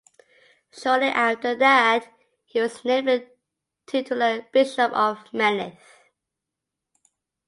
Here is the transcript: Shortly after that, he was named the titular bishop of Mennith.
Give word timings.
Shortly 0.71 1.09
after 1.09 1.53
that, 1.57 2.11
he 2.45 2.59
was 2.59 2.83
named 2.83 3.07
the 3.07 3.29
titular 3.85 4.47
bishop 4.51 4.91
of 4.93 5.19
Mennith. 5.31 5.77